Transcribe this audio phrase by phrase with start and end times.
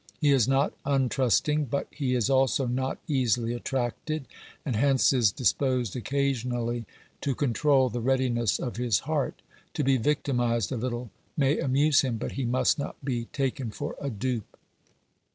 [0.19, 4.25] He is not untrust ing, but he is also not easily attracted,
[4.65, 6.85] and hence is disposed occasionally
[7.21, 9.43] to control the readiness of his heart;
[9.75, 13.95] to be victimised a little may amuse him, but he must not be taken for
[14.01, 14.57] a dupe.